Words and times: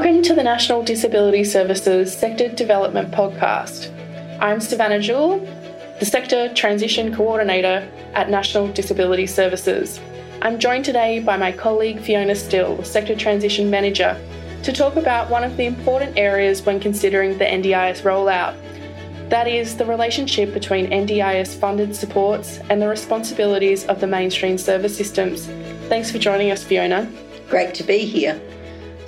Welcome 0.00 0.22
to 0.22 0.34
the 0.34 0.42
National 0.42 0.82
Disability 0.82 1.44
Services 1.44 2.16
Sector 2.16 2.54
Development 2.54 3.10
Podcast. 3.10 3.92
I'm 4.40 4.58
Savanna 4.58 4.98
Jewell, 4.98 5.40
the 5.98 6.06
Sector 6.06 6.54
Transition 6.54 7.14
Coordinator 7.14 7.86
at 8.14 8.30
National 8.30 8.68
Disability 8.68 9.26
Services. 9.26 10.00
I'm 10.40 10.58
joined 10.58 10.86
today 10.86 11.20
by 11.20 11.36
my 11.36 11.52
colleague 11.52 12.00
Fiona 12.00 12.34
Still, 12.34 12.82
Sector 12.82 13.14
Transition 13.16 13.68
Manager, 13.68 14.18
to 14.62 14.72
talk 14.72 14.96
about 14.96 15.28
one 15.28 15.44
of 15.44 15.58
the 15.58 15.66
important 15.66 16.16
areas 16.16 16.62
when 16.64 16.80
considering 16.80 17.36
the 17.36 17.44
NDIS 17.44 18.00
rollout. 18.00 18.56
That 19.28 19.48
is 19.48 19.76
the 19.76 19.84
relationship 19.84 20.54
between 20.54 20.90
NDIS 20.90 21.60
funded 21.60 21.94
supports 21.94 22.58
and 22.70 22.80
the 22.80 22.88
responsibilities 22.88 23.84
of 23.84 24.00
the 24.00 24.06
mainstream 24.06 24.56
service 24.56 24.96
systems. 24.96 25.44
Thanks 25.90 26.10
for 26.10 26.16
joining 26.16 26.52
us, 26.52 26.64
Fiona. 26.64 27.06
Great 27.50 27.74
to 27.74 27.82
be 27.82 28.06
here. 28.06 28.40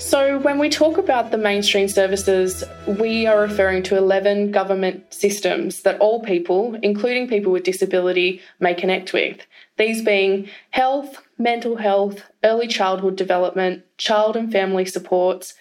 So, 0.03 0.41
when 0.41 0.59
we 0.59 0.69
talk 0.69 0.99
about 0.99 1.31
the 1.31 1.39
mainstream 1.39 1.87
services, 1.87 2.65
we 2.87 3.25
are 3.29 3.41
referring 3.41 3.85
to 3.85 3.97
11 3.97 4.51
government 4.51 5.15
systems 5.15 5.83
that 5.83 5.99
all 6.01 6.21
people, 6.21 6.77
including 6.83 7.29
people 7.29 7.53
with 7.53 7.63
disability, 7.63 8.41
may 8.59 8.75
connect 8.75 9.13
with. 9.13 9.47
These 9.79 10.03
being 10.03 10.51
health, 10.71 11.23
mental 11.39 11.77
health, 11.77 12.25
early 12.43 12.67
childhood 12.67 13.15
development, 13.15 13.85
child 13.97 14.37
and 14.37 14.51
family 14.51 14.87
supports, 14.87 15.55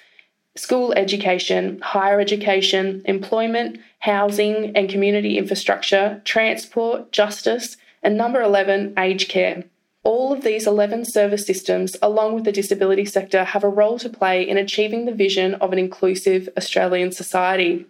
school 0.55 0.91
education, 0.94 1.80
higher 1.80 2.20
education, 2.20 3.04
employment, 3.05 3.80
housing 3.99 4.76
and 4.76 4.90
community 4.90 5.38
infrastructure, 5.38 6.20
transport, 6.26 7.12
justice, 7.12 7.77
and 8.02 8.18
number 8.18 8.41
11, 8.41 8.96
aged 8.98 9.30
care. 9.30 9.66
All 10.04 10.34
of 10.34 10.41
these 10.41 10.66
11 10.66 11.05
service 11.05 11.46
systems, 11.46 11.96
along 12.02 12.34
with 12.34 12.44
the 12.44 12.52
disability 12.52 13.05
sector, 13.05 13.44
have 13.44 13.63
a 13.63 13.70
role 13.70 13.99
to 13.99 14.10
play 14.10 14.48
in 14.48 14.57
achieving 14.57 15.05
the 15.05 15.13
vision 15.13 15.54
of 15.55 15.71
an 15.71 15.77
inclusive 15.80 16.49
Australian 16.57 17.12
society. 17.12 17.85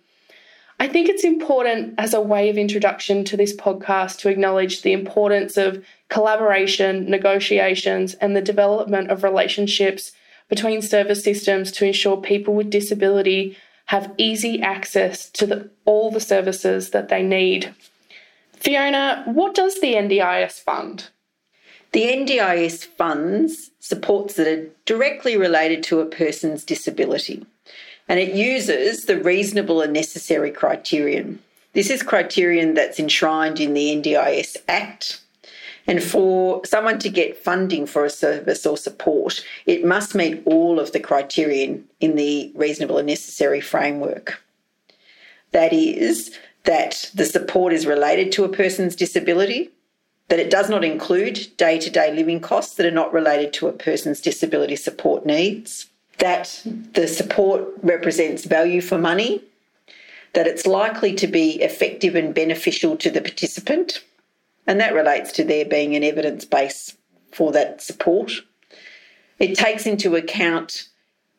I 0.78 0.88
think 0.88 1.08
it's 1.08 1.24
important 1.24 1.94
as 1.98 2.14
a 2.14 2.20
way 2.20 2.50
of 2.50 2.58
introduction 2.58 3.24
to 3.26 3.38
this 3.38 3.56
podcast 3.56 4.18
to 4.20 4.30
acknowledge 4.30 4.82
the 4.82 4.92
importance 4.92 5.56
of 5.56 5.86
collaboration, 6.10 7.10
negotiations, 7.10 8.16
and 8.16 8.36
the 8.36 8.42
development 8.42 9.10
of 9.10 9.24
relationships 9.24 10.12
between 10.50 10.82
service 10.82 11.24
systems 11.24 11.72
to 11.74 11.86
ensure 11.86 12.18
people 12.18 12.56
with 12.56 12.70
disability 12.70 13.56
have 13.86 14.14
easy 14.18 14.62
access 14.62 15.30
to 15.30 15.46
the, 15.46 15.70
all 15.86 16.12
the 16.12 16.20
services 16.20 16.90
that 16.90 17.08
they 17.08 17.24
need. 17.24 17.74
Fiona, 18.54 19.24
what 19.28 19.56
does 19.56 19.80
the 19.80 19.94
NDIS 19.94 20.60
fund? 20.60 21.10
The 21.92 22.04
NDIS 22.04 22.86
funds 22.86 23.72
supports 23.82 24.36
that 24.36 24.48
are 24.48 24.70
directly 24.86 25.36
related 25.36 25.84
to 25.84 26.00
a 26.00 26.06
person's 26.06 26.64
disability, 26.64 27.46
and 28.08 28.18
it 28.20 28.34
uses 28.34 29.06
the 29.06 29.22
reasonable 29.22 29.82
and 29.82 29.92
necessary 29.92 30.52
criterion. 30.52 31.40
This 31.74 31.90
is 31.90 32.02
criterion 32.02 32.76
that's 32.76 33.00
enshrined 33.00 33.60
in 33.60 33.74
the 33.74 33.96
NDIS 33.96 34.58
Act. 34.70 35.22
And 35.88 36.02
for 36.02 36.64
someone 36.66 37.00
to 37.00 37.10
get 37.10 37.44
funding 37.44 37.86
for 37.86 38.06
a 38.06 38.10
service 38.10 38.66
or 38.66 38.78
support, 38.78 39.44
it 39.66 39.84
must 39.84 40.16
meet 40.16 40.44
all 40.46 40.80
of 40.80 40.94
the 40.94 41.00
criterion 41.00 41.88
in 42.00 42.16
the 42.16 42.52
reasonable 42.56 43.00
and 43.00 43.08
necessary 43.08 43.60
framework. 43.60 44.42
That 45.52 45.74
is, 45.74 46.38
that 46.64 47.10
the 47.14 47.26
support 47.26 47.74
is 47.74 47.86
related 47.86 48.32
to 48.34 48.46
a 48.46 48.50
person's 48.50 48.96
disability, 48.96 49.72
that 50.32 50.40
it 50.40 50.50
does 50.50 50.70
not 50.70 50.86
include 50.86 51.46
day 51.58 51.78
to 51.78 51.90
day 51.90 52.14
living 52.14 52.40
costs 52.40 52.76
that 52.76 52.86
are 52.86 52.90
not 52.90 53.12
related 53.12 53.52
to 53.52 53.68
a 53.68 53.74
person's 53.74 54.22
disability 54.22 54.78
support 54.78 55.26
needs, 55.26 55.88
that 56.20 56.62
the 56.94 57.06
support 57.06 57.68
represents 57.84 58.46
value 58.46 58.80
for 58.80 58.98
money, 58.98 59.44
that 60.32 60.48
it's 60.48 60.66
likely 60.66 61.14
to 61.14 61.28
be 61.28 61.62
effective 61.62 62.16
and 62.16 62.34
beneficial 62.34 62.96
to 62.96 63.10
the 63.12 63.20
participant, 63.20 64.06
and 64.66 64.80
that 64.80 64.94
relates 64.94 65.34
to 65.34 65.44
there 65.44 65.66
being 65.66 65.98
an 65.98 66.04
evidence 66.04 66.46
base 66.46 66.96
for 67.34 67.52
that 67.52 67.82
support. 67.82 68.32
It 69.38 69.56
takes 69.56 69.86
into 69.86 70.16
account 70.16 70.88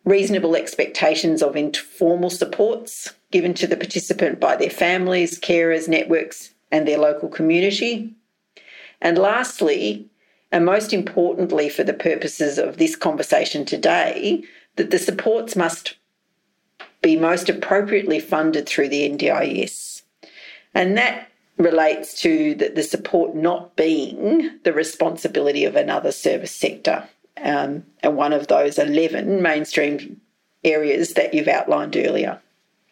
reasonable 0.04 0.54
expectations 0.54 1.42
of 1.42 1.56
informal 1.56 2.28
supports 2.28 3.10
given 3.30 3.54
to 3.54 3.66
the 3.66 3.78
participant 3.78 4.38
by 4.38 4.54
their 4.54 4.68
families, 4.68 5.40
carers, 5.40 5.88
networks, 5.88 6.52
and 6.70 6.86
their 6.86 6.98
local 6.98 7.30
community. 7.30 8.14
And 9.02 9.18
lastly, 9.18 10.06
and 10.52 10.64
most 10.64 10.92
importantly 10.92 11.68
for 11.68 11.82
the 11.82 11.92
purposes 11.92 12.56
of 12.56 12.78
this 12.78 12.96
conversation 12.96 13.66
today, 13.66 14.44
that 14.76 14.90
the 14.90 14.98
supports 14.98 15.56
must 15.56 15.96
be 17.02 17.16
most 17.16 17.48
appropriately 17.48 18.20
funded 18.20 18.66
through 18.66 18.88
the 18.88 19.10
NDIS. 19.10 20.02
And 20.72 20.96
that 20.96 21.28
relates 21.58 22.20
to 22.22 22.54
the, 22.54 22.68
the 22.68 22.82
support 22.82 23.34
not 23.34 23.76
being 23.76 24.58
the 24.62 24.72
responsibility 24.72 25.64
of 25.64 25.74
another 25.74 26.12
service 26.12 26.52
sector. 26.52 27.06
Um, 27.42 27.84
and 28.02 28.16
one 28.16 28.32
of 28.32 28.46
those 28.46 28.78
11 28.78 29.42
mainstream 29.42 30.20
areas 30.62 31.14
that 31.14 31.34
you've 31.34 31.48
outlined 31.48 31.96
earlier. 31.96 32.40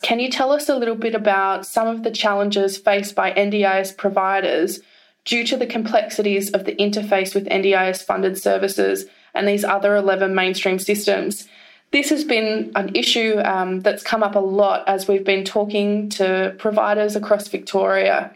Can 0.03 0.19
you 0.19 0.29
tell 0.29 0.51
us 0.51 0.69
a 0.69 0.77
little 0.77 0.97
bit 0.97 1.15
about 1.15 1.67
some 1.67 1.87
of 1.87 2.03
the 2.03 2.11
challenges 2.11 2.79
faced 2.79 3.15
by 3.15 3.33
NDIS 3.33 3.97
providers 3.97 4.81
due 5.25 5.45
to 5.47 5.57
the 5.57 5.67
complexities 5.67 6.51
of 6.51 6.65
the 6.65 6.75
interface 6.77 7.35
with 7.35 7.47
NDIS 7.47 8.05
funded 8.05 8.39
services 8.39 9.07
and 9.35 9.47
these 9.47 9.65
other 9.65 9.97
11 9.97 10.35
mainstream 10.35 10.79
systems. 10.79 11.47
This 11.93 12.11
has 12.11 12.25
been 12.25 12.71
an 12.77 12.95
issue 12.95 13.41
um, 13.45 13.81
that's 13.81 14.03
come 14.03 14.23
up 14.23 14.37
a 14.37 14.41
lot 14.41 14.89
as 14.89 15.09
we've 15.09 15.25
been 15.25 15.45
talking 15.45 16.09
to 16.11 16.55
providers 16.59 17.17
across 17.17 17.49
Victoria. 17.49 18.35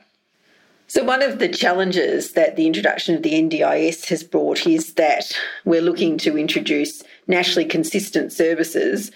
So, 0.87 1.03
one 1.03 1.23
of 1.23 1.39
the 1.39 1.49
challenges 1.49 2.33
that 2.33 2.57
the 2.57 2.67
introduction 2.67 3.15
of 3.15 3.23
the 3.23 3.33
NDIS 3.33 4.09
has 4.09 4.23
brought 4.23 4.67
is 4.67 4.95
that 4.95 5.35
we're 5.65 5.81
looking 5.81 6.19
to 6.19 6.37
introduce 6.37 7.03
nationally 7.27 7.67
consistent 7.67 8.33
services 8.33 9.11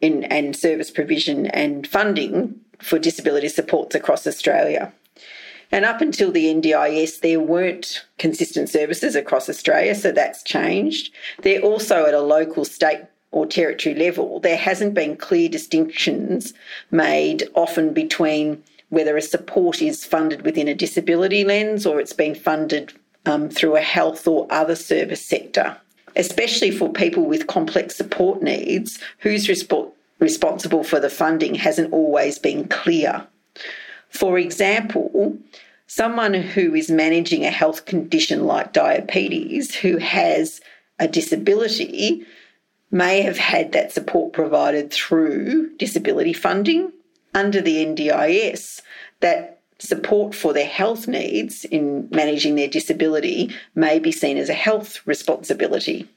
in, 0.00 0.24
and 0.24 0.54
service 0.54 0.90
provision 0.90 1.46
and 1.46 1.86
funding 1.86 2.60
for 2.78 2.98
disability 2.98 3.48
supports 3.48 3.94
across 3.94 4.26
Australia. 4.26 4.92
And 5.72 5.86
up 5.86 6.02
until 6.02 6.30
the 6.30 6.54
NDIS, 6.54 7.20
there 7.20 7.40
weren't 7.40 8.04
consistent 8.18 8.68
services 8.68 9.16
across 9.16 9.48
Australia, 9.48 9.94
so 9.94 10.12
that's 10.12 10.42
changed. 10.42 11.12
They're 11.40 11.62
also 11.62 12.04
at 12.04 12.12
a 12.12 12.20
local, 12.20 12.66
state, 12.66 13.00
or 13.30 13.46
territory 13.46 13.94
level. 13.94 14.38
There 14.38 14.58
hasn't 14.58 14.92
been 14.92 15.16
clear 15.16 15.48
distinctions 15.48 16.52
made 16.90 17.48
often 17.54 17.94
between 17.94 18.62
whether 18.90 19.16
a 19.16 19.22
support 19.22 19.80
is 19.80 20.04
funded 20.04 20.42
within 20.42 20.68
a 20.68 20.74
disability 20.74 21.42
lens 21.42 21.86
or 21.86 21.98
it's 21.98 22.12
been 22.12 22.34
funded 22.34 22.92
um, 23.24 23.48
through 23.48 23.76
a 23.76 23.80
health 23.80 24.28
or 24.28 24.46
other 24.50 24.76
service 24.76 25.24
sector. 25.26 25.78
Especially 26.14 26.70
for 26.70 26.92
people 26.92 27.24
with 27.24 27.46
complex 27.46 27.96
support 27.96 28.42
needs, 28.42 28.98
who's 29.20 29.46
resp- 29.46 29.90
responsible 30.18 30.84
for 30.84 31.00
the 31.00 31.08
funding 31.08 31.54
hasn't 31.54 31.90
always 31.90 32.38
been 32.38 32.68
clear. 32.68 33.26
For 34.12 34.38
example, 34.38 35.38
someone 35.86 36.34
who 36.34 36.74
is 36.74 36.90
managing 36.90 37.44
a 37.44 37.50
health 37.50 37.86
condition 37.86 38.46
like 38.46 38.72
diabetes 38.72 39.74
who 39.74 39.96
has 39.98 40.60
a 40.98 41.08
disability 41.08 42.24
may 42.90 43.22
have 43.22 43.38
had 43.38 43.72
that 43.72 43.90
support 43.90 44.32
provided 44.32 44.92
through 44.92 45.74
disability 45.76 46.34
funding 46.34 46.92
under 47.34 47.60
the 47.60 47.84
NDIS. 47.84 48.82
That 49.20 49.51
support 49.82 50.34
for 50.34 50.52
their 50.52 50.66
health 50.66 51.08
needs 51.08 51.64
in 51.64 52.08
managing 52.10 52.54
their 52.54 52.68
disability 52.68 53.54
may 53.74 53.98
be 53.98 54.12
seen 54.12 54.36
as 54.36 54.48
a 54.48 54.54
health 54.54 55.04
responsibility. 55.06 56.08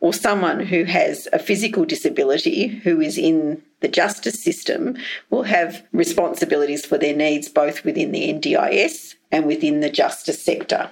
Or 0.00 0.12
someone 0.12 0.60
who 0.60 0.84
has 0.84 1.28
a 1.32 1.38
physical 1.38 1.84
disability 1.84 2.66
who 2.66 3.00
is 3.00 3.16
in 3.16 3.62
the 3.80 3.88
justice 3.88 4.42
system 4.42 4.96
will 5.30 5.44
have 5.44 5.86
responsibilities 5.92 6.84
for 6.84 6.98
their 6.98 7.16
needs 7.16 7.48
both 7.48 7.84
within 7.84 8.10
the 8.12 8.32
NDIS 8.32 9.14
and 9.30 9.46
within 9.46 9.80
the 9.80 9.90
justice 9.90 10.42
sector. 10.42 10.90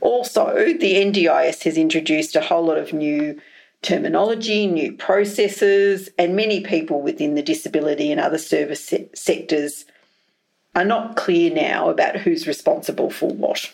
Also, 0.00 0.54
the 0.54 0.94
NDIS 0.94 1.62
has 1.62 1.76
introduced 1.76 2.34
a 2.34 2.40
whole 2.40 2.64
lot 2.64 2.78
of 2.78 2.92
new 2.92 3.40
terminology, 3.82 4.66
new 4.66 4.92
processes, 4.92 6.08
and 6.18 6.34
many 6.34 6.60
people 6.60 7.02
within 7.02 7.34
the 7.34 7.42
disability 7.42 8.10
and 8.10 8.20
other 8.20 8.38
service 8.38 8.84
se- 8.84 9.10
sectors 9.14 9.84
are 10.74 10.84
not 10.84 11.16
clear 11.16 11.52
now 11.52 11.90
about 11.90 12.16
who's 12.16 12.46
responsible 12.46 13.10
for 13.10 13.30
what. 13.30 13.72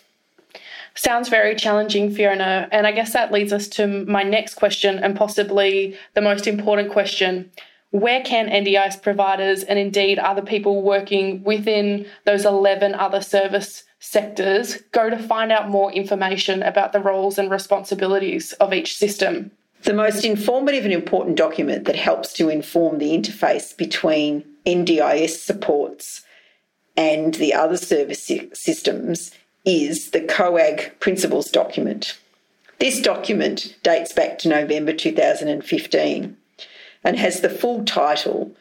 Sounds 0.95 1.29
very 1.29 1.55
challenging, 1.55 2.11
Fiona. 2.11 2.67
And 2.71 2.85
I 2.85 2.91
guess 2.91 3.13
that 3.13 3.31
leads 3.31 3.53
us 3.53 3.67
to 3.69 3.87
my 4.05 4.23
next 4.23 4.55
question 4.55 4.99
and 4.99 5.15
possibly 5.15 5.97
the 6.13 6.21
most 6.21 6.47
important 6.47 6.91
question. 6.91 7.51
Where 7.91 8.21
can 8.21 8.49
NDIS 8.49 9.01
providers 9.01 9.63
and 9.63 9.79
indeed 9.79 10.19
other 10.19 10.41
people 10.41 10.81
working 10.81 11.43
within 11.43 12.05
those 12.25 12.45
11 12.45 12.95
other 12.95 13.21
service 13.21 13.83
sectors 13.99 14.77
go 14.91 15.09
to 15.09 15.17
find 15.17 15.51
out 15.51 15.69
more 15.69 15.91
information 15.91 16.61
about 16.63 16.93
the 16.93 16.99
roles 16.99 17.37
and 17.37 17.49
responsibilities 17.49 18.53
of 18.53 18.73
each 18.73 18.97
system? 18.97 19.51
The 19.83 19.93
most 19.93 20.25
informative 20.25 20.83
and 20.83 20.93
important 20.93 21.37
document 21.37 21.85
that 21.85 21.95
helps 21.95 22.33
to 22.33 22.49
inform 22.49 22.97
the 22.97 23.17
interface 23.17 23.75
between 23.75 24.43
NDIS 24.65 25.29
supports 25.29 26.25
and 26.99 27.35
the 27.35 27.53
other 27.53 27.77
service 27.77 28.29
systems 28.53 29.31
is 29.63 30.11
the 30.11 30.19
COAG 30.19 30.99
Principles 30.99 31.49
document. 31.49 32.19
This 32.79 33.01
document 33.01 33.77
dates 33.83 34.11
back 34.11 34.37
to 34.39 34.49
November 34.49 34.91
2015 34.91 36.37
and 37.05 37.17
has 37.17 37.39
the 37.39 37.49
full 37.49 37.85
title 37.85 38.53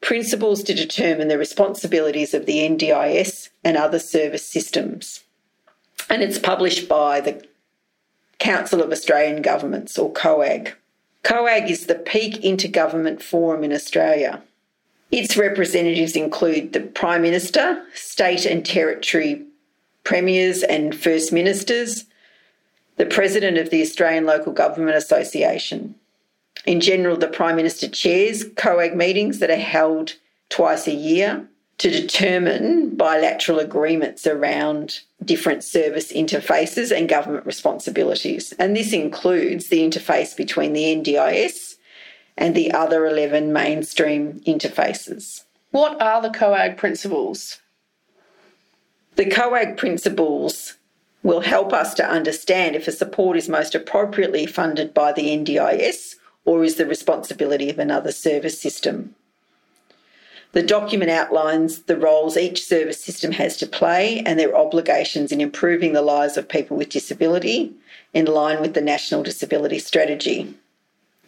Principles 0.00 0.62
to 0.62 0.74
Determine 0.74 1.28
the 1.28 1.36
Responsibilities 1.36 2.32
of 2.32 2.46
the 2.46 2.60
NDIS 2.60 3.50
and 3.62 3.76
Other 3.76 3.98
Service 3.98 4.46
Systems. 4.46 5.22
And 6.08 6.22
it's 6.22 6.38
published 6.38 6.88
by 6.88 7.20
the 7.20 7.46
Council 8.38 8.82
of 8.82 8.90
Australian 8.90 9.42
Governments, 9.42 9.98
or 9.98 10.10
COAG. 10.12 10.72
COAG 11.24 11.70
is 11.70 11.86
the 11.86 11.94
peak 11.94 12.42
intergovernment 12.42 13.22
forum 13.22 13.62
in 13.62 13.72
Australia. 13.72 14.42
Its 15.12 15.36
representatives 15.36 16.16
include 16.16 16.72
the 16.72 16.80
Prime 16.80 17.22
Minister, 17.22 17.84
state 17.94 18.44
and 18.46 18.66
territory 18.66 19.44
premiers 20.02 20.64
and 20.64 20.94
first 20.94 21.32
ministers, 21.32 22.06
the 22.96 23.06
President 23.06 23.58
of 23.58 23.70
the 23.70 23.82
Australian 23.82 24.26
Local 24.26 24.52
Government 24.52 24.96
Association, 24.96 25.94
in 26.64 26.80
general, 26.80 27.16
the 27.16 27.28
Prime 27.28 27.56
Minister 27.56 27.88
chairs 27.88 28.44
COAG 28.44 28.94
meetings 28.94 29.40
that 29.40 29.50
are 29.50 29.56
held 29.56 30.14
twice 30.48 30.86
a 30.86 30.94
year 30.94 31.46
to 31.78 31.90
determine 31.90 32.94
bilateral 32.94 33.58
agreements 33.58 34.26
around 34.26 35.00
different 35.24 35.64
service 35.64 36.12
interfaces 36.12 36.96
and 36.96 37.08
government 37.08 37.46
responsibilities. 37.46 38.52
And 38.58 38.76
this 38.76 38.92
includes 38.92 39.68
the 39.68 39.80
interface 39.80 40.36
between 40.36 40.72
the 40.72 40.84
NDIS 40.84 41.71
and 42.36 42.54
the 42.54 42.72
other 42.72 43.06
11 43.06 43.52
mainstream 43.52 44.40
interfaces. 44.46 45.44
What 45.70 46.00
are 46.00 46.20
the 46.20 46.30
COAG 46.30 46.76
principles? 46.76 47.60
The 49.16 49.26
COAG 49.26 49.76
principles 49.76 50.76
will 51.22 51.40
help 51.40 51.72
us 51.72 51.94
to 51.94 52.08
understand 52.08 52.74
if 52.74 52.88
a 52.88 52.92
support 52.92 53.36
is 53.36 53.48
most 53.48 53.74
appropriately 53.74 54.46
funded 54.46 54.92
by 54.92 55.12
the 55.12 55.28
NDIS 55.28 56.16
or 56.44 56.64
is 56.64 56.76
the 56.76 56.86
responsibility 56.86 57.70
of 57.70 57.78
another 57.78 58.10
service 58.10 58.60
system. 58.60 59.14
The 60.52 60.62
document 60.62 61.10
outlines 61.10 61.82
the 61.82 61.96
roles 61.96 62.36
each 62.36 62.64
service 62.64 63.02
system 63.02 63.32
has 63.32 63.56
to 63.58 63.66
play 63.66 64.22
and 64.26 64.38
their 64.38 64.54
obligations 64.54 65.32
in 65.32 65.40
improving 65.40 65.94
the 65.94 66.02
lives 66.02 66.36
of 66.36 66.48
people 66.48 66.76
with 66.76 66.90
disability 66.90 67.72
in 68.12 68.26
line 68.26 68.60
with 68.60 68.74
the 68.74 68.82
National 68.82 69.22
Disability 69.22 69.78
Strategy. 69.78 70.54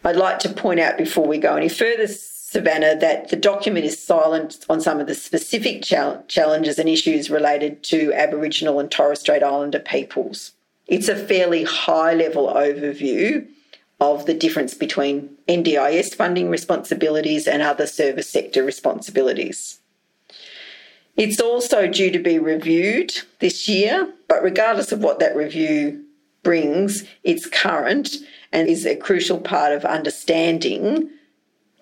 I'd 0.05 0.17
like 0.17 0.37
to 0.39 0.49
point 0.49 0.79
out 0.79 0.99
before 0.99 1.25
we 1.25 1.39
go 1.39 1.55
any 1.55 1.67
further, 1.67 2.05
Savanna, 2.05 2.95
that 2.97 3.29
the 3.29 3.35
document 3.35 3.85
is 3.85 4.01
silent 4.01 4.63
on 4.69 4.79
some 4.79 4.99
of 4.99 5.07
the 5.07 5.15
specific 5.15 5.81
challenges 5.81 6.77
and 6.77 6.87
issues 6.87 7.31
related 7.31 7.81
to 7.85 8.13
Aboriginal 8.13 8.79
and 8.79 8.91
Torres 8.91 9.21
Strait 9.21 9.41
Islander 9.41 9.79
peoples. 9.79 10.51
It's 10.85 11.07
a 11.07 11.15
fairly 11.15 11.63
high 11.63 12.13
level 12.13 12.53
overview 12.53 13.47
of 13.99 14.27
the 14.27 14.35
difference 14.35 14.75
between 14.75 15.37
NDIS 15.47 16.13
funding 16.13 16.51
responsibilities 16.51 17.47
and 17.47 17.63
other 17.63 17.87
service 17.87 18.29
sector 18.29 18.63
responsibilities. 18.63 19.79
It's 21.17 21.41
also 21.41 21.87
due 21.87 22.11
to 22.11 22.19
be 22.19 22.37
reviewed 22.37 23.11
this 23.39 23.67
year, 23.67 24.13
but 24.27 24.43
regardless 24.43 24.91
of 24.91 24.99
what 24.99 25.17
that 25.17 25.35
review 25.35 26.05
brings, 26.43 27.05
it's 27.23 27.47
current 27.47 28.17
and 28.51 28.67
is 28.67 28.85
a 28.85 28.95
crucial 28.95 29.39
part 29.39 29.71
of 29.71 29.85
understanding 29.85 31.09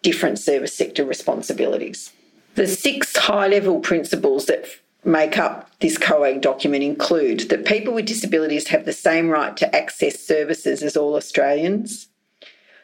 different 0.01 0.37
service 0.39 0.73
sector 0.73 1.05
responsibilities. 1.05 2.11
The 2.55 2.67
six 2.67 3.15
high 3.15 3.47
level 3.47 3.79
principles 3.79 4.45
that 4.45 4.65
make 5.05 5.37
up 5.37 5.69
this 5.79 5.97
COAG 5.97 6.41
document 6.41 6.83
include 6.83 7.49
that 7.49 7.65
people 7.65 7.93
with 7.93 8.05
disabilities 8.05 8.67
have 8.69 8.85
the 8.85 8.93
same 8.93 9.29
right 9.29 9.55
to 9.57 9.75
access 9.75 10.19
services 10.19 10.83
as 10.83 10.95
all 10.95 11.15
Australians, 11.15 12.07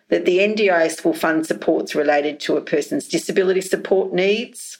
that 0.09 0.25
the 0.25 0.39
NDIS 0.39 1.05
will 1.05 1.13
fund 1.13 1.45
supports 1.45 1.95
related 1.95 2.39
to 2.41 2.57
a 2.57 2.61
person's 2.61 3.07
disability 3.07 3.61
support 3.61 4.11
needs. 4.11 4.79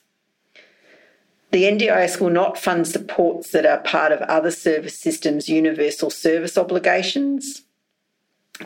The 1.52 1.64
NDIS 1.64 2.20
will 2.20 2.30
not 2.30 2.58
fund 2.58 2.88
supports 2.88 3.52
that 3.52 3.66
are 3.66 3.80
part 3.80 4.12
of 4.12 4.22
other 4.22 4.52
service 4.52 4.98
systems' 4.98 5.50
universal 5.50 6.10
service 6.10 6.58
obligations. 6.58 7.64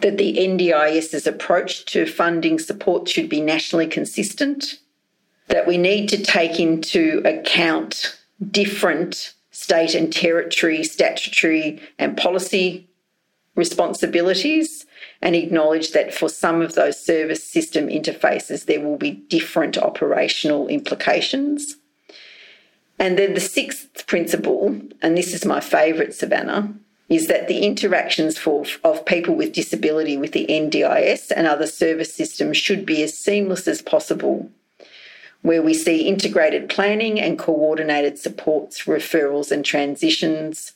That 0.01 0.17
the 0.17 0.35
NDIS's 0.37 1.27
approach 1.27 1.85
to 1.85 2.05
funding 2.05 2.59
support 2.59 3.07
should 3.07 3.29
be 3.29 3.41
nationally 3.41 3.87
consistent. 3.87 4.79
That 5.47 5.67
we 5.67 5.77
need 5.77 6.09
to 6.09 6.23
take 6.23 6.59
into 6.59 7.21
account 7.25 8.17
different 8.51 9.33
state 9.51 9.93
and 9.93 10.11
territory 10.11 10.83
statutory 10.83 11.79
and 11.99 12.17
policy 12.17 12.89
responsibilities 13.55 14.85
and 15.21 15.35
acknowledge 15.35 15.91
that 15.91 16.13
for 16.13 16.27
some 16.27 16.61
of 16.61 16.73
those 16.73 17.03
service 17.03 17.43
system 17.43 17.87
interfaces, 17.87 18.65
there 18.65 18.81
will 18.81 18.97
be 18.97 19.11
different 19.11 19.77
operational 19.77 20.67
implications. 20.67 21.77
And 22.99 23.17
then 23.17 23.33
the 23.33 23.39
sixth 23.39 24.07
principle, 24.07 24.79
and 25.01 25.17
this 25.17 25.33
is 25.33 25.45
my 25.45 25.59
favourite, 25.59 26.13
Savanna, 26.13 26.73
is 27.15 27.27
that 27.27 27.47
the 27.47 27.59
interactions 27.59 28.37
for, 28.37 28.65
of 28.83 29.05
people 29.05 29.35
with 29.35 29.53
disability 29.53 30.17
with 30.17 30.31
the 30.31 30.45
NDIS 30.47 31.31
and 31.35 31.47
other 31.47 31.67
service 31.67 32.13
systems 32.13 32.57
should 32.57 32.85
be 32.85 33.03
as 33.03 33.17
seamless 33.17 33.67
as 33.67 33.81
possible 33.81 34.49
where 35.43 35.61
we 35.61 35.73
see 35.73 36.07
integrated 36.07 36.69
planning 36.69 37.19
and 37.19 37.37
coordinated 37.37 38.17
supports, 38.17 38.85
referrals, 38.85 39.51
and 39.51 39.63
transitions, 39.63 40.73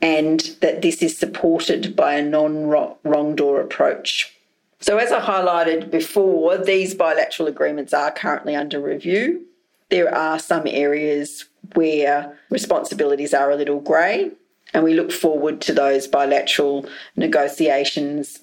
and 0.00 0.56
that 0.60 0.82
this 0.82 1.02
is 1.02 1.18
supported 1.18 1.96
by 1.96 2.14
a 2.14 2.22
non 2.22 2.66
wrong 2.66 3.34
door 3.34 3.60
approach. 3.60 4.36
So, 4.80 4.98
as 4.98 5.10
I 5.10 5.20
highlighted 5.20 5.90
before, 5.90 6.58
these 6.58 6.94
bilateral 6.94 7.48
agreements 7.48 7.94
are 7.94 8.10
currently 8.10 8.54
under 8.54 8.80
review. 8.80 9.46
There 9.88 10.14
are 10.14 10.38
some 10.38 10.66
areas 10.66 11.46
where 11.74 12.38
responsibilities 12.50 13.32
are 13.32 13.50
a 13.50 13.56
little 13.56 13.80
grey, 13.80 14.32
and 14.74 14.84
we 14.84 14.94
look 14.94 15.12
forward 15.12 15.60
to 15.62 15.72
those 15.72 16.06
bilateral 16.06 16.86
negotiations 17.16 18.40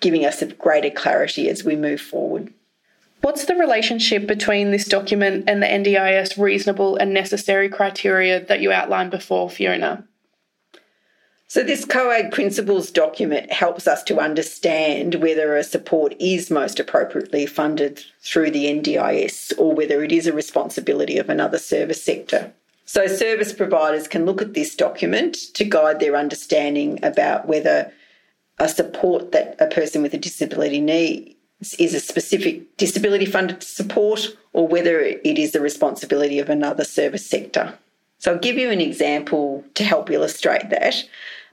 giving 0.00 0.24
us 0.24 0.42
a 0.42 0.46
greater 0.46 0.90
clarity 0.90 1.48
as 1.48 1.64
we 1.64 1.76
move 1.76 2.00
forward. 2.00 2.52
What's 3.20 3.44
the 3.44 3.54
relationship 3.54 4.26
between 4.26 4.70
this 4.70 4.86
document 4.86 5.44
and 5.46 5.62
the 5.62 5.66
NDIS 5.66 6.42
reasonable 6.42 6.96
and 6.96 7.12
necessary 7.12 7.68
criteria 7.68 8.42
that 8.46 8.60
you 8.60 8.72
outlined 8.72 9.10
before, 9.10 9.50
Fiona? 9.50 10.04
So, 11.46 11.62
this 11.64 11.84
COAG 11.84 12.32
principles 12.32 12.90
document 12.92 13.52
helps 13.52 13.88
us 13.88 14.04
to 14.04 14.20
understand 14.20 15.16
whether 15.16 15.56
a 15.56 15.64
support 15.64 16.14
is 16.20 16.48
most 16.48 16.78
appropriately 16.78 17.44
funded 17.44 18.04
through 18.20 18.52
the 18.52 18.66
NDIS 18.66 19.52
or 19.58 19.74
whether 19.74 20.02
it 20.04 20.12
is 20.12 20.28
a 20.28 20.32
responsibility 20.32 21.18
of 21.18 21.28
another 21.28 21.58
service 21.58 22.02
sector. 22.02 22.52
So, 22.92 23.06
service 23.06 23.52
providers 23.52 24.08
can 24.08 24.26
look 24.26 24.42
at 24.42 24.54
this 24.54 24.74
document 24.74 25.34
to 25.54 25.64
guide 25.64 26.00
their 26.00 26.16
understanding 26.16 26.98
about 27.04 27.46
whether 27.46 27.92
a 28.58 28.68
support 28.68 29.30
that 29.30 29.54
a 29.60 29.68
person 29.68 30.02
with 30.02 30.12
a 30.12 30.18
disability 30.18 30.80
needs 30.80 31.74
is 31.78 31.94
a 31.94 32.00
specific 32.00 32.76
disability 32.78 33.26
funded 33.26 33.62
support 33.62 34.36
or 34.52 34.66
whether 34.66 34.98
it 34.98 35.38
is 35.38 35.52
the 35.52 35.60
responsibility 35.60 36.40
of 36.40 36.50
another 36.50 36.82
service 36.82 37.24
sector. 37.24 37.78
So 38.18 38.32
I'll 38.32 38.40
give 38.40 38.58
you 38.58 38.70
an 38.70 38.80
example 38.80 39.64
to 39.74 39.84
help 39.84 40.10
illustrate 40.10 40.70
that. 40.70 40.96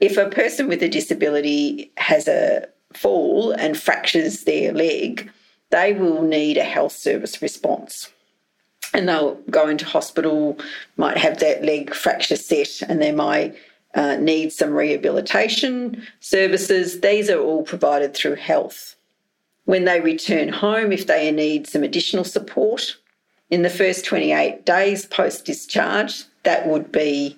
If 0.00 0.16
a 0.16 0.30
person 0.30 0.66
with 0.66 0.82
a 0.82 0.88
disability 0.88 1.92
has 1.98 2.26
a 2.26 2.66
fall 2.94 3.52
and 3.52 3.78
fractures 3.78 4.42
their 4.42 4.72
leg, 4.72 5.30
they 5.70 5.92
will 5.92 6.22
need 6.22 6.56
a 6.56 6.64
health 6.64 6.94
service 6.94 7.40
response. 7.40 8.10
And 8.94 9.08
they'll 9.08 9.34
go 9.50 9.68
into 9.68 9.84
hospital, 9.84 10.58
might 10.96 11.18
have 11.18 11.40
that 11.40 11.62
leg 11.62 11.94
fracture 11.94 12.36
set, 12.36 12.82
and 12.82 13.02
they 13.02 13.12
might 13.12 13.54
uh, 13.94 14.16
need 14.16 14.52
some 14.52 14.72
rehabilitation 14.72 16.06
services. 16.20 17.00
These 17.00 17.30
are 17.30 17.40
all 17.40 17.62
provided 17.62 18.14
through 18.14 18.36
health. 18.36 18.96
When 19.64 19.84
they 19.84 20.00
return 20.00 20.48
home, 20.48 20.92
if 20.92 21.06
they 21.06 21.30
need 21.30 21.66
some 21.66 21.82
additional 21.82 22.24
support 22.24 22.96
in 23.50 23.62
the 23.62 23.70
first 23.70 24.04
28 24.04 24.64
days 24.64 25.04
post 25.06 25.44
discharge, 25.44 26.24
that 26.44 26.66
would 26.66 26.90
be 26.90 27.36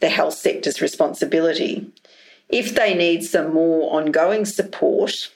the 0.00 0.08
health 0.08 0.34
sector's 0.34 0.80
responsibility. 0.80 1.90
If 2.48 2.74
they 2.74 2.94
need 2.94 3.24
some 3.24 3.52
more 3.52 3.94
ongoing 3.94 4.44
support, 4.44 5.30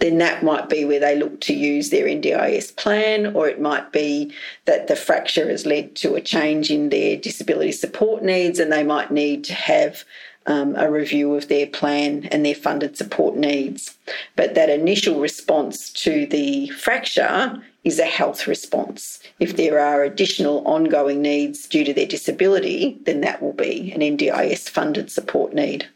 then 0.00 0.18
that 0.18 0.42
might 0.42 0.68
be 0.68 0.84
where 0.84 0.98
they 0.98 1.16
look 1.16 1.40
to 1.42 1.54
use 1.54 1.90
their 1.90 2.06
NDIS 2.06 2.74
plan, 2.76 3.34
or 3.36 3.48
it 3.48 3.60
might 3.60 3.92
be 3.92 4.32
that 4.64 4.88
the 4.88 4.96
fracture 4.96 5.48
has 5.48 5.66
led 5.66 5.94
to 5.96 6.14
a 6.14 6.20
change 6.20 6.70
in 6.70 6.88
their 6.88 7.16
disability 7.16 7.72
support 7.72 8.22
needs 8.22 8.58
and 8.58 8.72
they 8.72 8.82
might 8.82 9.10
need 9.10 9.44
to 9.44 9.54
have 9.54 10.04
um, 10.46 10.74
a 10.76 10.90
review 10.90 11.34
of 11.34 11.48
their 11.48 11.66
plan 11.66 12.26
and 12.32 12.44
their 12.44 12.54
funded 12.54 12.96
support 12.96 13.36
needs. 13.36 13.96
But 14.36 14.54
that 14.54 14.70
initial 14.70 15.20
response 15.20 15.90
to 16.04 16.26
the 16.26 16.68
fracture 16.70 17.62
is 17.84 17.98
a 17.98 18.04
health 18.04 18.46
response. 18.46 19.20
If 19.38 19.56
there 19.56 19.78
are 19.78 20.02
additional 20.02 20.66
ongoing 20.66 21.22
needs 21.22 21.66
due 21.66 21.84
to 21.84 21.94
their 21.94 22.06
disability, 22.06 22.98
then 23.04 23.20
that 23.20 23.42
will 23.42 23.52
be 23.52 23.92
an 23.92 24.00
NDIS 24.00 24.68
funded 24.68 25.10
support 25.10 25.54
need. 25.54 25.88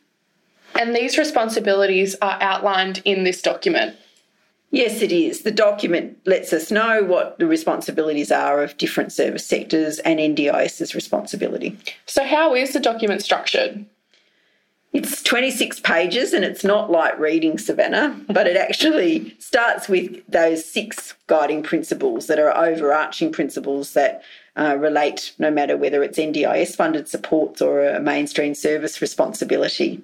And 0.78 0.95
these 0.95 1.19
responsibilities 1.19 2.16
are 2.21 2.38
outlined 2.40 3.02
in 3.04 3.25
this 3.25 3.40
document. 3.43 3.97
Yes, 4.71 5.02
it 5.02 5.12
is. 5.12 5.43
The 5.43 5.52
document 5.52 6.19
lets 6.26 6.52
us 6.52 6.73
know 6.73 7.04
what 7.04 7.38
the 7.38 7.47
responsibilities 7.47 8.33
are 8.33 8.61
of 8.61 8.76
different 8.76 9.12
service 9.12 9.47
sectors 9.47 10.00
and 10.00 10.19
NDIS's 10.19 10.97
responsibility. 10.97 11.78
So, 12.07 12.25
how 12.25 12.57
is 12.57 12.73
the 12.73 12.81
document 12.81 13.23
structured? 13.23 13.87
It's 14.93 15.23
26 15.23 15.81
pages 15.81 16.33
and 16.33 16.45
it's 16.45 16.64
not 16.64 16.90
like 16.90 17.19
reading 17.19 17.59
Savanna, 17.59 18.21
but 18.28 18.47
it 18.47 18.57
actually 18.57 19.37
starts 19.38 19.88
with 19.88 20.25
those 20.28 20.64
six 20.64 21.14
guiding 21.28 21.62
principles 21.62 22.26
that 22.28 22.38
are 22.38 22.57
overarching 22.57 23.33
principles 23.33 23.93
that 23.95 24.23
uh, 24.56 24.76
relate 24.78 25.32
no 25.38 25.50
matter 25.50 25.76
whether 25.76 26.02
it's 26.02 26.18
NDIS 26.18 26.76
funded 26.76 27.08
supports 27.08 27.61
or 27.61 27.84
a 27.84 28.00
mainstream 28.00 28.54
service 28.54 29.00
responsibility. 29.00 30.00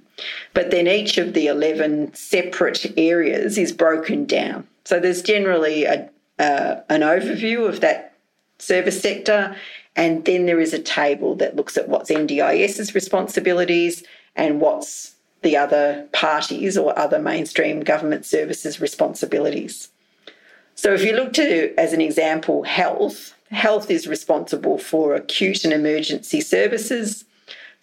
But 0.55 0.71
then 0.71 0.89
each 0.89 1.19
of 1.19 1.35
the 1.35 1.47
11 1.47 2.15
separate 2.15 2.99
areas 2.99 3.57
is 3.59 3.73
broken 3.73 4.25
down. 4.25 4.67
So 4.85 4.99
there's 4.99 5.23
generally 5.23 5.85
a, 5.85 6.11
uh, 6.39 6.81
an 6.89 7.03
overview 7.03 7.69
of 7.69 7.81
that 7.81 8.15
service 8.59 9.01
sector, 9.01 9.57
and 9.97 10.25
then 10.25 10.47
there 10.47 10.61
is 10.61 10.75
a 10.75 10.79
table 10.79 11.35
that 11.37 11.57
looks 11.57 11.77
at 11.77 11.89
what's 11.89 12.11
NDIS's 12.11 12.95
responsibilities 12.95 14.03
and 14.37 14.61
what's 14.61 15.15
the 15.43 15.57
other 15.57 16.09
parties 16.13 16.77
or 16.77 16.99
other 16.99 17.19
mainstream 17.19 17.81
government 17.81 18.27
services 18.27 18.81
responsibilities. 18.81 19.89
So 20.75 20.93
if 20.93 21.05
you 21.05 21.15
look 21.15 21.33
to, 21.35 21.75
as 21.79 21.93
an 21.93 22.01
example, 22.01 22.63
health, 22.63 23.35
health 23.51 23.91
is 23.91 24.07
responsible 24.07 24.79
for 24.79 25.15
acute 25.15 25.65
and 25.65 25.73
emergency 25.73 26.41
services, 26.41 27.25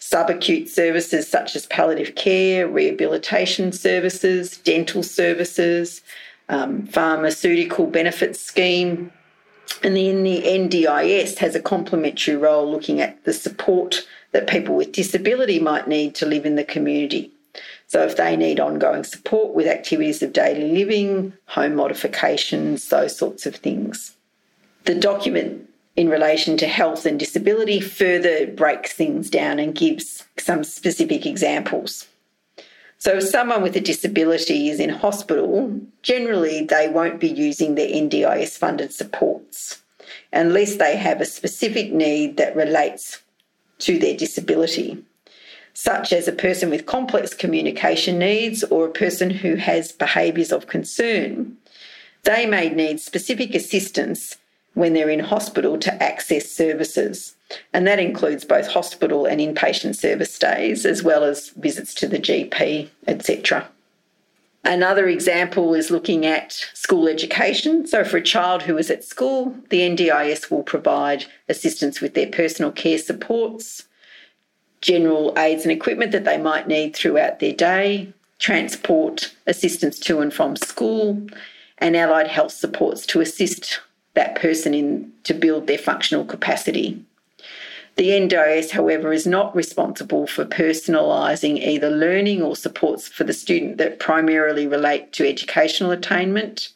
subacute 0.00 0.68
services 0.68 1.28
such 1.28 1.54
as 1.56 1.66
palliative 1.66 2.14
care, 2.14 2.66
rehabilitation 2.66 3.72
services, 3.72 4.58
dental 4.58 5.02
services, 5.02 6.00
um, 6.48 6.86
pharmaceutical 6.86 7.86
benefits 7.86 8.40
scheme. 8.40 9.12
And 9.82 9.96
then 9.96 10.22
the 10.22 10.42
NDIS 10.42 11.38
has 11.38 11.54
a 11.54 11.60
complementary 11.60 12.36
role 12.36 12.70
looking 12.70 13.00
at 13.00 13.22
the 13.24 13.32
support 13.32 14.06
that 14.32 14.48
people 14.48 14.74
with 14.74 14.92
disability 14.92 15.58
might 15.58 15.86
need 15.86 16.14
to 16.16 16.26
live 16.26 16.46
in 16.46 16.56
the 16.56 16.64
community. 16.64 17.30
So, 17.86 18.02
if 18.04 18.16
they 18.16 18.36
need 18.36 18.60
ongoing 18.60 19.04
support 19.04 19.54
with 19.54 19.66
activities 19.66 20.22
of 20.22 20.32
daily 20.32 20.72
living, 20.72 21.32
home 21.46 21.74
modifications, 21.74 22.88
those 22.88 23.16
sorts 23.16 23.46
of 23.46 23.56
things. 23.56 24.14
The 24.88 24.94
document 24.94 25.68
in 25.96 26.08
relation 26.08 26.56
to 26.56 26.66
health 26.66 27.04
and 27.04 27.18
disability 27.18 27.78
further 27.78 28.46
breaks 28.46 28.94
things 28.94 29.28
down 29.28 29.58
and 29.58 29.74
gives 29.74 30.24
some 30.38 30.64
specific 30.64 31.26
examples. 31.26 32.08
So, 32.96 33.18
if 33.18 33.24
someone 33.24 33.60
with 33.60 33.76
a 33.76 33.82
disability 33.82 34.70
is 34.70 34.80
in 34.80 34.88
hospital, 34.88 35.78
generally 36.00 36.64
they 36.64 36.88
won't 36.88 37.20
be 37.20 37.28
using 37.28 37.74
their 37.74 37.86
NDIS 37.86 38.56
funded 38.56 38.94
supports 38.94 39.82
unless 40.32 40.76
they 40.76 40.96
have 40.96 41.20
a 41.20 41.26
specific 41.26 41.92
need 41.92 42.38
that 42.38 42.56
relates 42.56 43.20
to 43.80 43.98
their 43.98 44.16
disability, 44.16 45.04
such 45.74 46.14
as 46.14 46.26
a 46.26 46.32
person 46.32 46.70
with 46.70 46.86
complex 46.86 47.34
communication 47.34 48.18
needs 48.18 48.64
or 48.64 48.86
a 48.86 49.00
person 49.04 49.28
who 49.28 49.56
has 49.56 49.92
behaviours 49.92 50.50
of 50.50 50.66
concern. 50.66 51.58
They 52.22 52.46
may 52.46 52.70
need 52.70 53.00
specific 53.00 53.54
assistance 53.54 54.38
when 54.78 54.92
they're 54.92 55.10
in 55.10 55.18
hospital 55.18 55.76
to 55.76 56.02
access 56.02 56.48
services, 56.48 57.34
and 57.72 57.84
that 57.84 57.98
includes 57.98 58.44
both 58.44 58.68
hospital 58.68 59.26
and 59.26 59.40
inpatient 59.40 59.96
service 59.96 60.32
stays, 60.32 60.86
as 60.86 61.02
well 61.02 61.24
as 61.24 61.50
visits 61.50 61.92
to 61.94 62.06
the 62.06 62.18
GP, 62.18 62.88
etc. 63.08 63.68
Another 64.64 65.08
example 65.08 65.74
is 65.74 65.90
looking 65.90 66.24
at 66.24 66.52
school 66.74 67.08
education. 67.08 67.88
So, 67.88 68.04
for 68.04 68.18
a 68.18 68.22
child 68.22 68.62
who 68.62 68.78
is 68.78 68.88
at 68.88 69.02
school, 69.02 69.56
the 69.70 69.80
NDIS 69.80 70.48
will 70.48 70.62
provide 70.62 71.24
assistance 71.48 72.00
with 72.00 72.14
their 72.14 72.28
personal 72.28 72.70
care 72.70 72.98
supports, 72.98 73.88
general 74.80 75.36
aids 75.36 75.64
and 75.64 75.72
equipment 75.72 76.12
that 76.12 76.24
they 76.24 76.38
might 76.38 76.68
need 76.68 76.94
throughout 76.94 77.40
their 77.40 77.52
day, 77.52 78.12
transport 78.38 79.34
assistance 79.46 79.98
to 79.98 80.20
and 80.20 80.32
from 80.32 80.54
school, 80.54 81.26
and 81.78 81.96
allied 81.96 82.28
health 82.28 82.52
supports 82.52 83.06
to 83.06 83.20
assist 83.20 83.80
that 84.18 84.34
person 84.34 84.74
in 84.74 85.12
to 85.22 85.32
build 85.32 85.68
their 85.68 85.78
functional 85.78 86.24
capacity. 86.24 87.00
The 87.94 88.10
NDIS, 88.10 88.70
however, 88.70 89.12
is 89.12 89.28
not 89.28 89.54
responsible 89.54 90.26
for 90.26 90.44
personalising 90.44 91.64
either 91.64 91.88
learning 91.88 92.42
or 92.42 92.56
supports 92.56 93.06
for 93.06 93.22
the 93.22 93.32
student 93.32 93.78
that 93.78 94.00
primarily 94.00 94.66
relate 94.66 95.12
to 95.12 95.28
educational 95.28 95.92
attainment. 95.92 96.70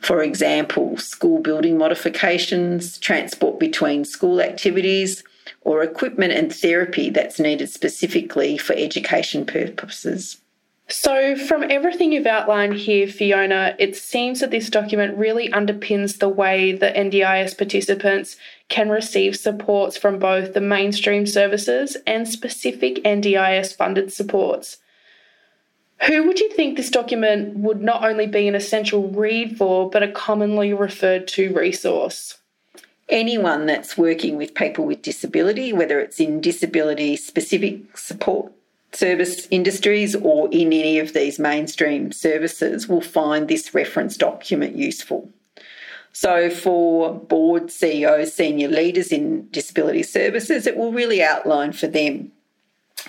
For 0.00 0.22
example, 0.22 0.98
school 0.98 1.40
building 1.40 1.78
modifications, 1.78 2.98
transport 2.98 3.58
between 3.58 4.04
school 4.04 4.42
activities, 4.42 5.24
or 5.62 5.82
equipment 5.82 6.34
and 6.34 6.54
therapy 6.54 7.08
that's 7.08 7.40
needed 7.40 7.70
specifically 7.70 8.58
for 8.58 8.74
education 8.74 9.46
purposes. 9.46 10.42
So, 10.88 11.34
from 11.34 11.64
everything 11.68 12.12
you've 12.12 12.28
outlined 12.28 12.74
here, 12.74 13.08
Fiona, 13.08 13.74
it 13.76 13.96
seems 13.96 14.38
that 14.38 14.52
this 14.52 14.70
document 14.70 15.18
really 15.18 15.48
underpins 15.48 16.20
the 16.20 16.28
way 16.28 16.72
that 16.72 16.94
NDIS 16.94 17.58
participants 17.58 18.36
can 18.68 18.88
receive 18.88 19.34
supports 19.34 19.96
from 19.96 20.20
both 20.20 20.54
the 20.54 20.60
mainstream 20.60 21.26
services 21.26 21.96
and 22.06 22.28
specific 22.28 23.02
NDIS 23.02 23.74
funded 23.74 24.12
supports. 24.12 24.78
Who 26.06 26.24
would 26.24 26.38
you 26.38 26.52
think 26.52 26.76
this 26.76 26.90
document 26.90 27.56
would 27.56 27.82
not 27.82 28.04
only 28.04 28.28
be 28.28 28.46
an 28.46 28.54
essential 28.54 29.08
read 29.08 29.56
for, 29.56 29.90
but 29.90 30.04
a 30.04 30.12
commonly 30.12 30.72
referred 30.72 31.26
to 31.28 31.52
resource? 31.52 32.38
Anyone 33.08 33.66
that's 33.66 33.98
working 33.98 34.36
with 34.36 34.54
people 34.54 34.84
with 34.84 35.02
disability, 35.02 35.72
whether 35.72 35.98
it's 35.98 36.20
in 36.20 36.40
disability 36.40 37.16
specific 37.16 37.98
support 37.98 38.52
service 38.92 39.46
industries 39.50 40.14
or 40.14 40.48
in 40.50 40.72
any 40.72 40.98
of 40.98 41.12
these 41.12 41.38
mainstream 41.38 42.12
services 42.12 42.88
will 42.88 43.00
find 43.00 43.48
this 43.48 43.74
reference 43.74 44.16
document 44.16 44.76
useful. 44.76 45.30
So, 46.12 46.48
for 46.48 47.12
board 47.12 47.70
CEOs, 47.70 48.32
senior 48.32 48.68
leaders 48.68 49.12
in 49.12 49.48
disability 49.50 50.02
services, 50.02 50.66
it 50.66 50.76
will 50.76 50.92
really 50.92 51.22
outline 51.22 51.72
for 51.72 51.88
them 51.88 52.32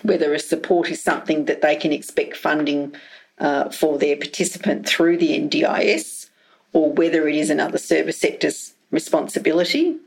whether 0.02 0.34
a 0.34 0.40
support 0.40 0.90
is 0.90 1.02
something 1.02 1.46
that 1.46 1.62
they 1.62 1.78
can 1.78 1.94
expect 1.94 2.36
funding 2.36 2.94
uh, 3.40 3.70
for 3.70 3.98
their 3.98 4.18
participant 4.18 4.88
through 4.88 5.18
the 5.18 5.40
NDIS 5.40 6.30
or 6.74 6.92
whether 6.92 7.28
it 7.28 7.36
is 7.36 7.50
another 7.50 7.78
service 7.78 8.20
sector's 8.20 8.74
responsibility. 8.92 9.98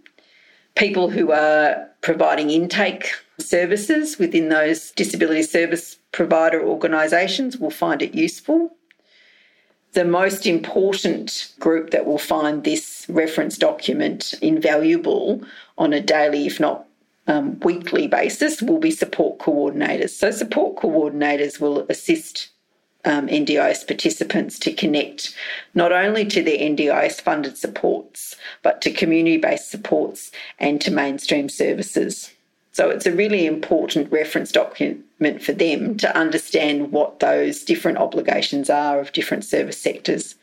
People 0.75 1.11
who 1.11 1.33
are 1.33 1.89
providing 2.01 2.51
intake 2.51 3.11
services 3.39 4.19
within 4.19 4.49
those 4.49 4.91
disability 4.93 5.43
service 5.43 5.97
provider 6.13 6.63
organisations 6.63 7.59
will 7.59 7.71
find 7.71 8.03
it 8.03 8.15
useful. 8.15 8.75
The 9.93 10.05
most 10.05 10.47
important 10.47 11.53
group 11.59 11.91
that 11.91 12.07
will 12.07 12.19
find 12.19 12.63
this 12.63 13.07
reference 13.09 13.59
document 13.59 14.35
invaluable 14.41 15.43
on 15.77 15.93
a 15.93 16.01
daily, 16.01 16.47
if 16.47 16.61
not 16.61 16.87
um, 17.27 17.59
weekly 17.61 18.07
basis, 18.07 18.63
will 18.63 18.79
be 18.79 18.93
support 18.93 19.39
coordinators. 19.39 20.11
So, 20.11 20.31
support 20.31 20.77
coordinators 20.77 21.61
will 21.61 21.87
assist 21.89 22.51
um, 23.05 23.29
NDIS 23.29 23.87
participants 23.87 24.59
to 24.61 24.73
connect 24.73 25.35
not 25.75 25.93
only 25.93 26.25
to 26.27 26.43
their 26.43 26.59
NDIS 26.59 27.21
funded 27.21 27.57
supports, 27.57 28.37
but 28.63 28.83
to 28.83 28.91
community 28.91 29.39
based 29.39 29.71
supports 29.71 30.31
and 30.59 30.81
to 30.81 30.91
mainstream 30.91 31.49
services. 31.49 32.33
So 32.73 32.89
it's 32.91 33.07
a 33.07 33.13
really 33.13 33.47
important 33.47 34.13
reference 34.13 34.53
document 34.53 35.43
for 35.43 35.53
them 35.53 35.97
to 35.99 36.17
understand 36.17 36.93
what 36.93 37.21
those 37.21 37.65
different 37.65 37.99
obligations 37.99 38.71
are 38.71 39.01
of 39.01 39.13
different 39.13 39.45
service 39.45 39.79
sectors. 39.79 40.37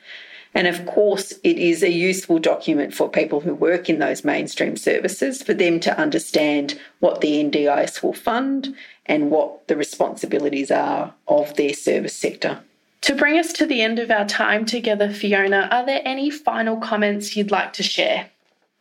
And 0.57 0.65
of 0.65 0.87
course, 0.87 1.33
it 1.43 1.59
is 1.59 1.83
a 1.83 1.91
useful 1.91 2.39
document 2.39 2.91
for 2.91 3.07
people 3.07 3.41
who 3.41 3.53
work 3.53 3.91
in 3.91 3.99
those 3.99 4.23
mainstream 4.23 4.75
services 4.75 5.43
for 5.43 5.53
them 5.53 5.79
to 5.81 5.95
understand 5.99 6.79
what 6.97 7.21
the 7.21 7.43
NDIS 7.43 8.01
will 8.01 8.13
fund 8.13 8.75
and 9.05 9.29
what 9.29 9.67
the 9.67 9.77
responsibilities 9.77 10.71
are 10.71 11.13
of 11.27 11.55
their 11.57 11.75
service 11.75 12.15
sector. 12.15 12.59
To 13.01 13.13
bring 13.13 13.37
us 13.37 13.53
to 13.53 13.67
the 13.67 13.83
end 13.83 13.99
of 13.99 14.09
our 14.09 14.25
time 14.25 14.65
together, 14.65 15.13
Fiona, 15.13 15.69
are 15.71 15.85
there 15.85 16.01
any 16.03 16.31
final 16.31 16.77
comments 16.77 17.35
you'd 17.35 17.51
like 17.51 17.73
to 17.73 17.83
share? 17.83 18.31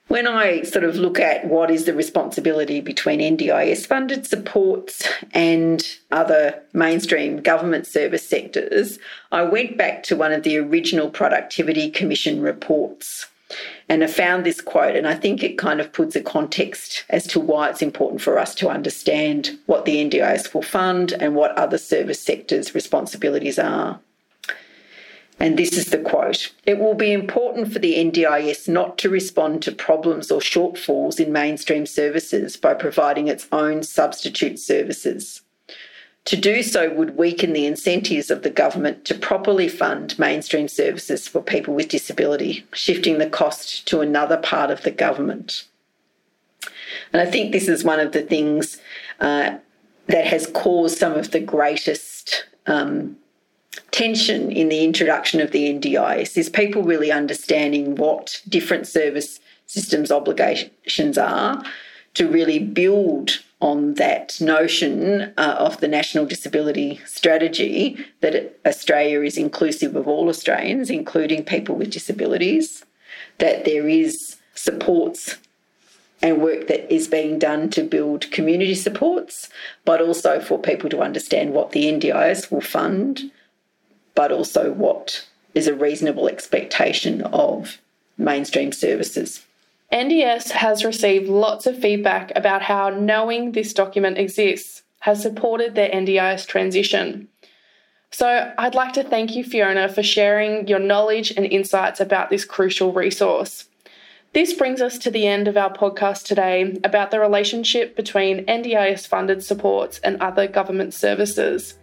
When 0.09 0.29
I 0.29 0.63
sort 0.63 0.85
of 0.85 0.97
look 0.97 1.19
at 1.19 1.47
what 1.47 1.71
is 1.71 1.85
the 1.85 1.95
responsibility 1.95 2.81
between 2.81 3.21
NDIS 3.21 3.87
funded 3.87 4.25
supports 4.25 5.09
and 5.33 5.85
other 6.13 6.63
mainstream 6.73 7.43
government 7.43 7.87
service 7.87 8.27
sectors, 8.27 9.01
I 9.33 9.43
went 9.43 9.77
back 9.77 10.05
to 10.05 10.17
one 10.17 10.33
of 10.33 10.45
the 10.45 10.59
original 10.59 11.11
Productivity 11.11 11.91
Commission 11.91 12.41
reports 12.41 13.27
and 13.89 14.03
I 14.03 14.09
found 14.09 14.45
this 14.45 14.61
quote, 14.61 14.97
and 14.97 15.07
I 15.07 15.15
think 15.15 15.43
it 15.43 15.59
kind 15.59 15.81
of 15.81 15.93
puts 15.93 16.17
a 16.17 16.21
context 16.21 17.05
as 17.09 17.27
to 17.29 17.41
why 17.41 17.71
it's 17.71 17.83
important 17.83 18.21
for 18.21 18.39
us 18.39 18.55
to 18.57 18.69
understand 18.69 19.57
what 19.67 19.85
the 19.85 19.97
NDIS 20.05 20.53
will 20.53 20.63
fund 20.63 21.13
and 21.13 21.37
what 21.37 21.57
other 21.57 21.79
service 21.79 22.21
sectors' 22.21 22.75
responsibilities 22.75 23.59
are. 23.59 24.01
And 25.39 25.59
this 25.59 25.77
is 25.77 25.87
the 25.87 25.99
quote 25.99 26.53
It 26.65 26.79
will 26.79 26.95
be 26.95 27.13
important 27.13 27.73
for 27.73 27.79
the 27.79 27.95
NDIS 27.95 28.69
not 28.69 28.97
to 28.99 29.11
respond 29.11 29.63
to 29.63 29.73
problems 29.73 30.31
or 30.31 30.41
shortfalls 30.41 31.21
in 31.21 31.33
mainstream 31.33 31.87
services 31.87 32.57
by 32.57 32.75
providing 32.75 33.29
its 33.29 33.47
own 33.53 33.83
substitute 33.83 34.59
services. 34.59 35.43
To 36.27 36.37
do 36.37 36.65
so 36.65 36.93
would 36.93 37.17
weaken 37.17 37.53
the 37.53 37.67
incentives 37.67 38.31
of 38.33 38.43
the 38.43 38.51
government 38.51 39.05
to 39.05 39.15
properly 39.15 39.69
fund 39.69 40.19
mainstream 40.19 40.67
services 40.67 41.29
for 41.29 41.41
people 41.41 41.75
with 41.75 41.89
disability, 41.89 42.67
shifting 42.73 43.19
the 43.19 43.31
cost 43.31 43.87
to 43.89 44.01
another 44.01 44.37
part 44.37 44.73
of 44.73 44.83
the 44.83 44.91
government. 44.91 45.65
And 47.13 47.23
I 47.23 47.31
think 47.31 47.53
this 47.53 47.69
is 47.69 47.85
one 47.85 48.01
of 48.01 48.11
the 48.11 48.23
things 48.23 48.79
uh, 49.21 49.59
that 50.09 50.27
has 50.27 50.49
caused 50.49 50.99
some 50.99 51.13
of 51.13 51.31
the 51.31 51.41
greatest 51.41 52.47
um, 52.67 53.19
tension 53.91 54.51
in 54.51 54.69
the 54.69 54.85
introduction 54.85 55.41
of 55.41 55.51
the 55.51 55.73
NDIS 55.73 56.37
is 56.37 56.49
people 56.49 56.83
really 56.83 57.13
understanding 57.13 57.97
what 57.97 58.43
different 58.49 58.87
service 58.87 59.41
systems 59.67 60.11
obligations 60.11 61.19
are 61.19 61.63
to 62.15 62.29
really 62.29 62.59
build 62.59 63.41
on 63.61 63.95
that 63.95 64.39
notion 64.41 65.33
uh, 65.37 65.57
of 65.59 65.81
the 65.81 65.89
national 65.89 66.27
disability 66.27 67.01
strategy 67.07 67.97
that 68.21 68.59
Australia 68.67 69.23
is 69.23 69.39
inclusive 69.39 69.97
of 69.97 70.07
all 70.07 70.29
Australians, 70.29 70.91
including 70.91 71.45
people 71.45 71.75
with 71.75 71.91
disabilities, 71.91 72.85
that 73.39 73.65
there 73.65 73.89
is 73.89 74.37
supports 74.55 75.37
and 76.23 76.43
work 76.43 76.67
that 76.69 76.93
is 76.93 77.09
being 77.09 77.39
done 77.39 77.69
to 77.71 77.83
build 77.83 78.31
community 78.31 78.75
supports, 78.75 79.49
but 79.85 80.01
also 80.01 80.41
for 80.41 80.59
people 80.59 80.89
to 80.89 81.01
understand 81.01 81.53
what 81.53 81.73
the 81.73 81.85
NDIS 81.85 82.51
will 82.51 82.63
fund 82.63 83.31
but 84.17 84.33
also 84.33 84.73
what 84.73 85.25
is 85.55 85.69
a 85.69 85.75
reasonable 85.75 86.27
expectation 86.29 87.23
of 87.23 87.81
mainstream 88.19 88.73
services. 88.73 89.45
NDS 89.93 90.51
has 90.51 90.85
received 90.85 91.29
lots 91.29 91.67
of 91.67 91.79
feedback 91.79 92.33
about 92.35 92.63
how 92.63 92.91
knowing 92.91 93.53
this 93.53 93.73
document 93.73 94.19
exists 94.19 94.83
has 95.01 95.23
supported 95.23 95.77
their 95.77 95.91
NDIS 95.91 96.47
transition. 96.47 97.29
So, 98.11 98.53
I'd 98.59 98.75
like 98.75 98.95
to 98.95 99.05
thank 99.05 99.37
you, 99.37 99.45
Fiona, 99.45 99.89
for 99.89 100.03
sharing 100.03 100.67
your 100.67 100.79
knowledge 100.79 101.33
and 101.37 101.47
insights 101.47 102.01
about 102.01 102.31
this 102.31 102.45
crucial 102.45 102.93
resource. 102.93 103.69
This 104.33 104.55
brings 104.55 104.81
us 104.83 104.99
to 104.99 105.11
the 105.11 105.27
end 105.27 105.49
of 105.49 105.57
our 105.57 105.73
podcast 105.73 106.25
today 106.25 106.79
about 106.85 107.11
the 107.11 107.21
relationship 107.21 107.97
between 107.97 108.45
NDIS 108.47 109.07
funded 109.07 109.43
supports 109.45 109.99
and 110.01 110.21
other 110.21 110.47
government 110.47 110.95
services. 110.95 111.75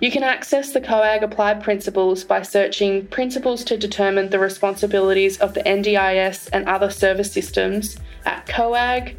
You 0.00 0.12
can 0.12 0.22
access 0.22 0.72
the 0.72 0.80
COAG 0.80 1.22
applied 1.22 1.62
principles 1.62 2.22
by 2.22 2.42
searching 2.42 3.06
Principles 3.08 3.64
to 3.64 3.76
Determine 3.76 4.30
the 4.30 4.38
Responsibilities 4.38 5.38
of 5.38 5.54
the 5.54 5.62
NDIS 5.62 6.50
and 6.52 6.68
Other 6.68 6.88
Service 6.88 7.32
Systems 7.32 7.96
at 8.24 8.46
coag.gov.au. 8.46 9.14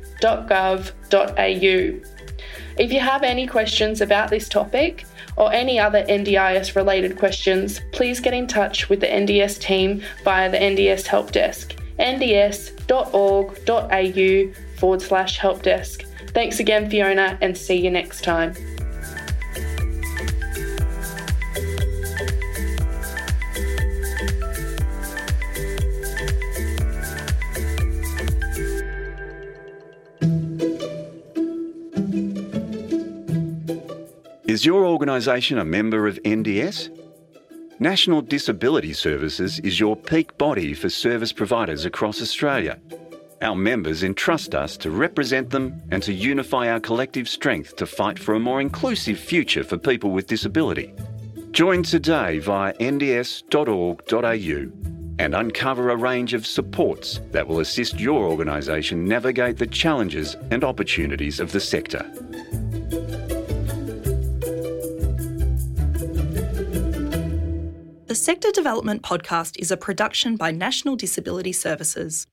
If 2.77 2.93
you 2.93 2.99
have 3.01 3.23
any 3.23 3.45
questions 3.45 3.99
about 3.99 4.29
this 4.29 4.47
topic 4.47 5.03
or 5.35 5.51
any 5.51 5.77
other 5.77 6.05
NDIS 6.05 6.77
related 6.77 7.19
questions, 7.19 7.81
please 7.91 8.21
get 8.21 8.33
in 8.33 8.47
touch 8.47 8.87
with 8.87 9.01
the 9.01 9.07
NDS 9.07 9.59
team 9.59 10.01
via 10.23 10.49
the 10.49 10.57
NDS 10.57 11.05
Help 11.07 11.33
Desk, 11.33 11.75
nds.org.au 11.99 12.79
forward 14.77 15.01
slash 15.01 15.37
help 15.37 15.61
desk. 15.61 16.05
Thanks 16.29 16.61
again, 16.61 16.89
Fiona, 16.89 17.37
and 17.41 17.57
see 17.57 17.75
you 17.75 17.91
next 17.91 18.23
time. 18.23 18.53
Is 34.59 34.65
your 34.65 34.85
organisation 34.85 35.57
a 35.57 35.63
member 35.63 36.05
of 36.05 36.21
NDS? 36.23 36.89
National 37.79 38.21
Disability 38.21 38.91
Services 38.91 39.59
is 39.59 39.79
your 39.79 39.95
peak 39.95 40.37
body 40.37 40.73
for 40.73 40.89
service 40.89 41.31
providers 41.31 41.85
across 41.85 42.21
Australia. 42.21 42.77
Our 43.41 43.55
members 43.55 44.03
entrust 44.03 44.53
us 44.53 44.75
to 44.79 44.91
represent 44.91 45.49
them 45.49 45.81
and 45.91 46.03
to 46.03 46.11
unify 46.11 46.69
our 46.69 46.81
collective 46.81 47.29
strength 47.29 47.77
to 47.77 47.85
fight 47.85 48.19
for 48.19 48.35
a 48.35 48.39
more 48.41 48.59
inclusive 48.59 49.17
future 49.17 49.63
for 49.63 49.77
people 49.77 50.11
with 50.11 50.27
disability. 50.27 50.93
Join 51.51 51.81
today 51.81 52.39
via 52.39 52.73
nds.org.au 52.73 54.09
and 55.19 55.35
uncover 55.35 55.89
a 55.89 55.95
range 55.95 56.33
of 56.33 56.45
supports 56.45 57.21
that 57.31 57.47
will 57.47 57.61
assist 57.61 57.97
your 57.97 58.25
organisation 58.25 59.05
navigate 59.05 59.55
the 59.55 59.67
challenges 59.67 60.35
and 60.51 60.65
opportunities 60.65 61.39
of 61.39 61.53
the 61.53 61.61
sector. 61.61 62.11
The 68.09 68.15
Sector 68.15 68.49
Development 68.53 69.03
Podcast 69.03 69.59
is 69.59 69.69
a 69.69 69.77
production 69.77 70.35
by 70.35 70.49
National 70.49 70.95
Disability 70.95 71.51
Services. 71.51 72.25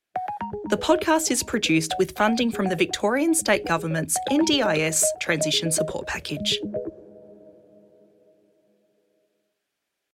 The 0.71 0.77
podcast 0.77 1.29
is 1.29 1.43
produced 1.43 1.93
with 1.99 2.17
funding 2.17 2.49
from 2.49 2.69
the 2.69 2.75
Victorian 2.75 3.35
State 3.35 3.63
Government's 3.67 4.17
NDIS 4.31 5.03
Transition 5.21 5.71
Support 5.71 6.07
Package. 6.07 6.59